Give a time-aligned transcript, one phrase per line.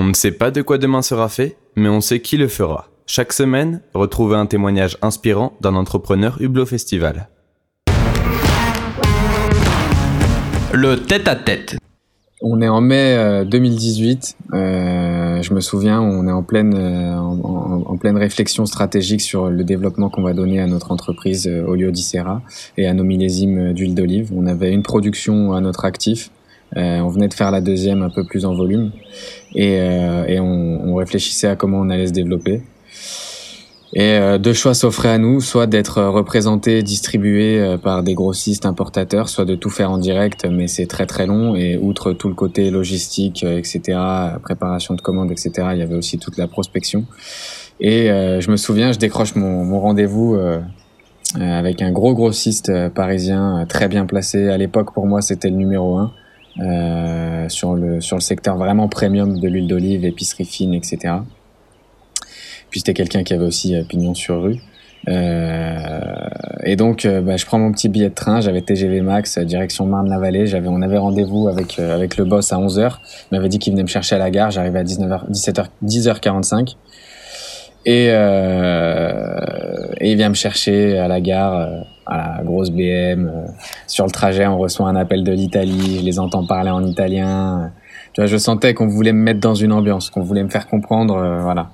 [0.00, 2.88] On ne sait pas de quoi demain sera fait, mais on sait qui le fera.
[3.04, 7.28] Chaque semaine, retrouvez un témoignage inspirant d'un entrepreneur Hublot Festival.
[10.72, 11.76] Le tête-à-tête.
[12.40, 14.36] On est en mai 2018.
[14.54, 19.50] Euh, euh, je me souviens, on est en pleine, euh, en, pleine réflexion stratégique sur
[19.50, 22.40] le développement qu'on va donner à notre entreprise Olio Dicera
[22.78, 24.32] et à nos millésimes d'huile d'olive.
[24.34, 26.30] On avait une production à notre actif.
[26.76, 28.92] On venait de faire la deuxième un peu plus en volume
[29.54, 32.62] et, et on, on, réfléchissait à comment on allait se développer.
[33.92, 38.14] Et euh, deux choix s'offraient à nous, soit d'être euh, représenté, distribué euh, par des
[38.14, 41.56] grossistes importateurs, soit de tout faire en direct, mais c'est très très long.
[41.56, 43.98] Et outre tout le côté logistique, etc.,
[44.42, 47.04] préparation de commandes, etc., il y avait aussi toute la prospection.
[47.80, 50.38] Et je me souviens, je décroche mon, mon rendez-vous
[51.34, 54.50] avec un gros grossiste parisien très bien placé.
[54.50, 56.12] À l'époque, pour moi, c'était le numéro un.
[56.60, 61.14] Euh, sur le sur le secteur vraiment premium de l'huile d'olive, épicerie fine, etc.
[62.70, 64.58] Puis c'était quelqu'un qui avait aussi euh, pignon sur rue.
[65.08, 66.00] Euh,
[66.62, 68.40] et donc, euh, bah, je prends mon petit billet de train.
[68.40, 70.46] J'avais TGV Max direction Marne-la-Vallée.
[70.46, 72.96] J'avais, on avait rendez-vous avec avec le boss à 11h.
[73.30, 74.50] Il m'avait dit qu'il venait me chercher à la gare.
[74.50, 76.76] J'arrivais à 19h, 17h, 10h45.
[77.86, 81.66] Et, et il vient me chercher à la gare,
[82.10, 83.30] à la grosse BM.
[83.86, 85.98] sur le trajet, on reçoit un appel de l'Italie.
[86.00, 87.70] Je les entends parler en italien.
[88.12, 90.66] Tu vois, je sentais qu'on voulait me mettre dans une ambiance, qu'on voulait me faire
[90.66, 91.70] comprendre, voilà.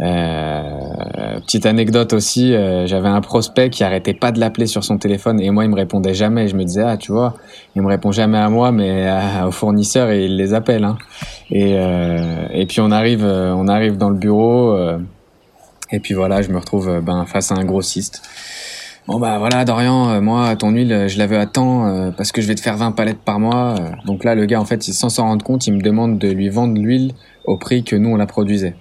[0.00, 4.96] Euh, petite anecdote aussi, euh, j'avais un prospect qui arrêtait pas de l'appeler sur son
[4.96, 6.48] téléphone et moi il me répondait jamais.
[6.48, 7.34] Je me disais ah tu vois,
[7.76, 10.84] il me répond jamais à moi mais à, aux fournisseurs et il les appelle.
[10.84, 10.96] Hein.
[11.50, 14.78] Et euh, et puis on arrive on arrive dans le bureau
[15.90, 18.22] et puis voilà je me retrouve ben face à un grossiste.
[19.06, 22.46] Bon bah voilà Dorian, moi ton huile je la veux à temps parce que je
[22.46, 23.74] vais te faire 20 palettes par mois.
[24.04, 26.48] donc là le gars en fait sans s'en rendre compte il me demande de lui
[26.48, 27.12] vendre l'huile
[27.44, 28.74] au prix que nous on la produisait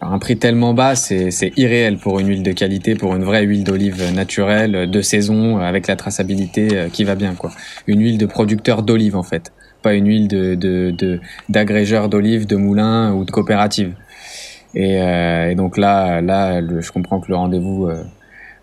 [0.00, 3.64] un prix tellement bas, c'est irréel pour une huile de qualité, pour une vraie huile
[3.64, 7.50] d'olive naturelle, de saison, avec la traçabilité euh, qui va bien, quoi.
[7.86, 9.52] Une huile de producteur d'olive, en fait.
[9.82, 13.94] Pas une huile de d'agrégeur d'olive, de moulin ou de coopérative.
[14.74, 18.02] Et, euh, et, donc là, là, je comprends que le rendez-vous euh,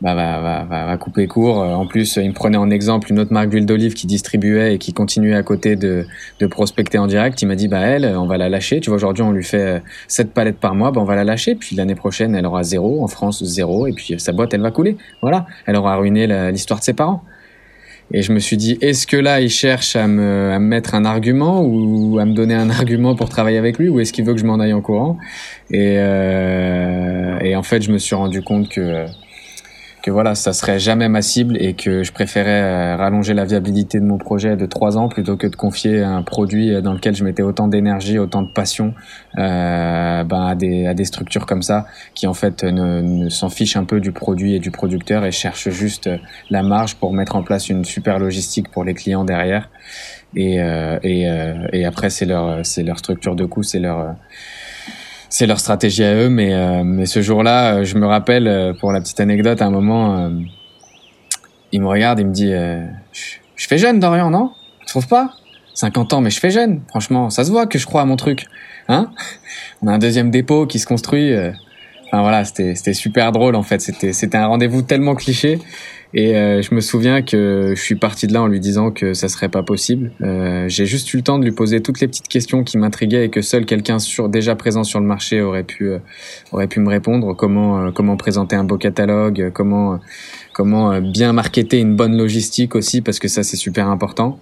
[0.00, 1.58] bah, va, va, va, couper court.
[1.58, 4.78] En plus, il me prenait en exemple une autre marque d'huile d'olive qui distribuait et
[4.78, 6.06] qui continuait à côté de,
[6.38, 7.42] de prospecter en direct.
[7.42, 8.80] Il m'a dit, bah elle, on va la lâcher.
[8.80, 11.54] Tu vois, aujourd'hui, on lui fait 7 palettes par mois, bah, on va la lâcher.
[11.54, 13.02] Puis l'année prochaine, elle aura zéro.
[13.02, 13.86] En France, zéro.
[13.86, 14.96] Et puis sa boîte, elle va couler.
[15.20, 15.46] Voilà.
[15.66, 17.24] Elle aura ruiné l'histoire de ses parents.
[18.10, 20.94] Et je me suis dit, est-ce que là, il cherche à me, à me mettre
[20.94, 23.88] un argument ou à me donner un argument pour travailler avec lui?
[23.88, 25.18] Ou est-ce qu'il veut que je m'en aille en courant?
[25.70, 29.04] Et, euh, et en fait, je me suis rendu compte que
[30.02, 34.00] que voilà, ça serait jamais ma cible et que je préférais euh, rallonger la viabilité
[34.00, 37.24] de mon projet de trois ans plutôt que de confier un produit dans lequel je
[37.24, 38.94] mettais autant d'énergie, autant de passion
[39.38, 43.76] euh, ben à, des, à des structures comme ça qui en fait ne, s'en fichent
[43.76, 46.08] un peu du produit et du producteur et cherchent juste
[46.50, 49.68] la marge pour mettre en place une super logistique pour les clients derrière.
[50.34, 54.14] Et, euh, et, euh, et après, c'est leur, c'est leur structure de coût, c'est leur
[55.28, 56.28] c'est leur stratégie à eux.
[56.28, 59.66] Mais, euh, mais ce jour-là, euh, je me rappelle, euh, pour la petite anecdote, à
[59.66, 60.30] un moment,
[61.72, 64.52] il me regarde, il me dit je, fais jeune, Dorian, non?
[64.80, 65.32] Tu trouves pas?
[65.74, 66.80] 50 ans, mais je fais jeune.
[66.88, 68.46] Franchement, ça se voit que je crois à mon truc.
[68.88, 69.12] Hein?
[69.82, 71.32] On a un deuxième dépôt qui se construit.
[72.10, 73.80] Enfin voilà, c'était super drôle en fait.
[73.80, 75.58] C'était un rendez-vous tellement cliché
[76.14, 79.12] et euh, je me souviens que je suis parti de là en lui disant que
[79.12, 80.12] ça serait pas possible.
[80.22, 83.26] Euh, j'ai juste eu le temps de lui poser toutes les petites questions qui m'intriguaient
[83.26, 85.98] et que seul quelqu'un sur, déjà présent sur le marché aurait pu euh,
[86.52, 87.34] aurait pu me répondre.
[87.36, 90.00] Comment euh, comment présenter un beau catalogue, comment
[90.54, 94.38] comment bien marketer une bonne logistique aussi parce que ça c'est super important.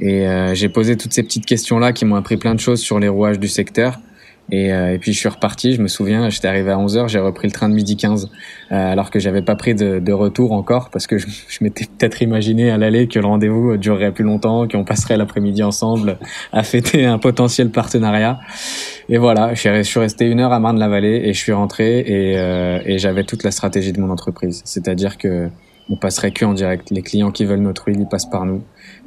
[0.00, 2.98] Et j'ai posé toutes ces petites questions là qui m'ont appris plein de choses sur
[2.98, 4.00] les rouages du secteur.
[4.52, 7.18] Et, euh, et, puis je suis reparti, je me souviens, j'étais arrivé à 11h, j'ai
[7.18, 8.30] repris le train de midi 15,
[8.70, 11.26] euh, alors que j'avais pas pris de, de, retour encore, parce que je,
[11.62, 16.18] m'étais peut-être imaginé à l'aller que le rendez-vous durerait plus longtemps, qu'on passerait l'après-midi ensemble
[16.52, 18.40] à fêter un potentiel partenariat.
[19.08, 22.78] Et voilà, je suis resté une heure à Marne-la-Vallée et je suis rentré et, euh,
[22.84, 24.60] et j'avais toute la stratégie de mon entreprise.
[24.66, 25.48] C'est-à-dire que
[25.90, 26.90] on passerait que en direct.
[26.90, 28.62] Les clients qui veulent notre huile, ils passent par nous.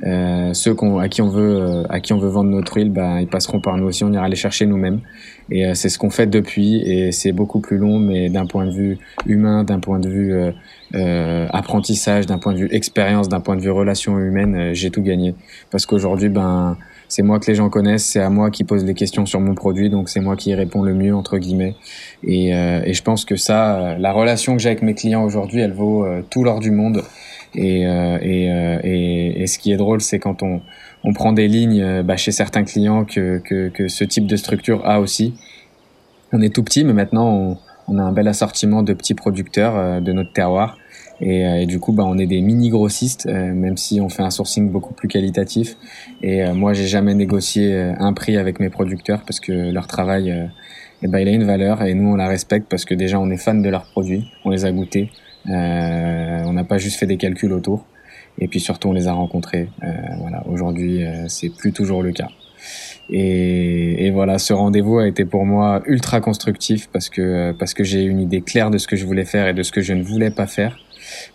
[0.06, 3.22] Euh, ceux à qui on veut, euh, à qui on veut vendre notre huile, bah,
[3.22, 4.04] ils passeront par nous aussi.
[4.04, 5.00] On ira les chercher nous-mêmes.
[5.50, 6.81] Et euh, c'est ce qu'on fait depuis.
[6.81, 10.33] Et c'est beaucoup plus long, mais d'un point de vue humain, d'un point de vue
[10.94, 15.01] euh, apprentissage, d'un point de vue expérience, d'un point de vue relation humaine, j'ai tout
[15.01, 15.33] gagné.
[15.71, 16.78] Parce qu'aujourd'hui, ben
[17.16, 19.56] c'est moi que les gens connaissent, c'est à moi qui pose les questions sur mon
[19.56, 21.74] produit, donc c'est moi qui y réponds le mieux entre guillemets.
[22.26, 25.24] Et, euh, et je pense que ça, euh, la relation que j'ai avec mes clients
[25.24, 27.04] aujourd'hui, elle vaut euh, tout l'or du monde.
[27.54, 28.48] Et, et,
[28.84, 30.60] et, et, ce qui est drôle, c'est quand on,
[31.06, 34.86] on prend des lignes bah, chez certains clients que, que, que, ce type de structure
[34.86, 35.36] a aussi.
[36.34, 37.58] On est tout petit, mais maintenant on,
[37.88, 40.78] on a un bel assortiment de petits producteurs de notre terroir.
[41.22, 44.30] Et, et, du coup, bah, on est des mini grossistes, même si on fait un
[44.30, 45.78] sourcing beaucoup plus qualitatif.
[46.22, 50.50] Et moi, j'ai jamais négocié un prix avec mes producteurs parce que leur travail
[51.06, 53.30] et ben, il a une valeur et nous on la respecte parce que déjà on
[53.30, 55.12] est fan de leurs produits, on les a goûtés,
[55.48, 57.86] euh, on n'a pas juste fait des calculs autour
[58.40, 59.70] et puis surtout on les a rencontrés.
[59.84, 62.30] Euh, voilà, aujourd'hui euh, c'est plus toujours le cas.
[63.10, 67.84] Et, et voilà, ce rendez-vous a été pour moi ultra constructif parce que parce que
[67.84, 69.94] j'ai une idée claire de ce que je voulais faire et de ce que je
[69.94, 70.80] ne voulais pas faire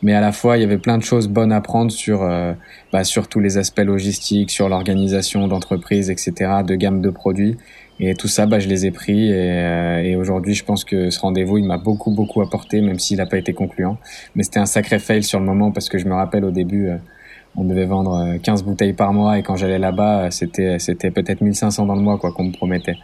[0.03, 2.53] mais à la fois il y avait plein de choses bonnes à prendre sur euh,
[2.93, 7.57] bah, sur tous les aspects logistiques, sur l'organisation d'entreprise, etc., de gamme de produits.
[8.03, 11.11] Et tout ça, bah, je les ai pris et, euh, et aujourd'hui, je pense que
[11.11, 13.99] ce rendez-vous, il m'a beaucoup, beaucoup apporté, même s'il n'a pas été concluant.
[14.35, 16.89] Mais c'était un sacré fail sur le moment parce que je me rappelle au début,
[16.89, 16.97] euh,
[17.57, 21.85] on devait vendre 15 bouteilles par mois et quand j'allais là-bas, c'était, c'était peut-être 1500
[21.87, 22.97] dans le mois, quoi, qu'on me promettait.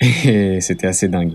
[0.24, 1.34] Et c'était assez dingue.